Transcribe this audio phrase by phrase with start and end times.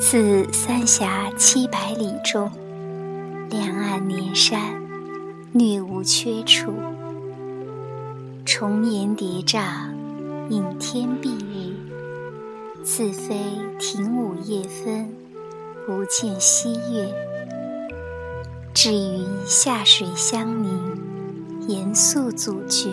[0.00, 2.50] 自三峡七百里中，
[3.50, 4.58] 两岸连山，
[5.52, 6.72] 略无缺处。
[8.46, 9.60] 重岩叠嶂，
[10.48, 11.76] 隐天蔽日。
[12.82, 13.36] 自非
[13.78, 15.06] 亭午夜分，
[15.86, 17.14] 不见曦月。
[18.72, 20.80] 至于下水相邻，
[21.68, 22.88] 严肃阻绝。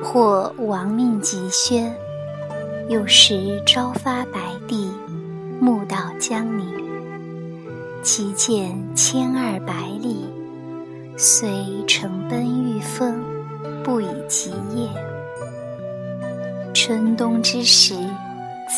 [0.00, 1.92] 或亡命急宣，
[2.88, 4.88] 有时朝发白帝，
[6.28, 6.66] 江陵。
[8.02, 10.26] 其间千二百里，
[11.16, 11.48] 虽
[11.86, 13.24] 乘奔御风，
[13.82, 14.90] 不以疾夜。
[16.74, 17.94] 春冬之时，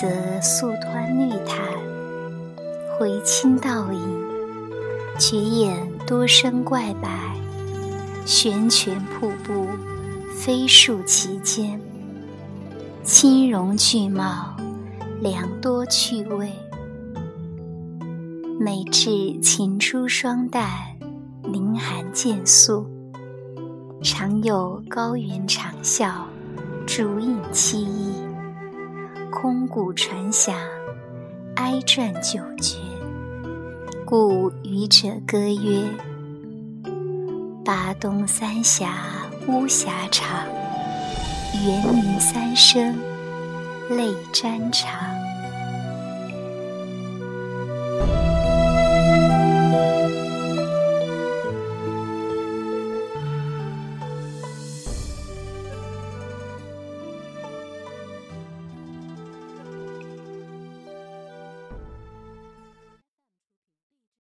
[0.01, 0.09] 则
[0.41, 1.59] 素湍绿潭，
[2.97, 4.01] 回清倒影，
[5.19, 7.11] 绝眼多生怪柏，
[8.25, 9.67] 悬泉瀑布。
[10.37, 11.81] 飞漱其间，
[13.03, 14.55] 青荣巨茂，
[15.21, 16.49] 良多趣味。
[18.63, 20.69] 每至晴初霜淡，
[21.45, 22.87] 林寒渐肃，
[24.03, 26.13] 常有高原长啸，
[26.87, 28.13] 竹影凄异，
[29.33, 30.55] 空谷传响，
[31.57, 32.77] 哀转久绝。
[34.05, 35.83] 故渔者歌曰
[37.65, 38.93] ：“巴东三峡。”
[39.49, 40.47] 巫峡长，
[41.65, 42.95] 猿鸣三声
[43.89, 45.20] 泪沾裳。